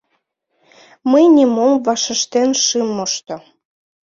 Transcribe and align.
Мый 1.11 1.25
нимом 1.35 1.73
вашештен 1.85 2.49
шым 2.65 2.87
мошто. 2.97 3.35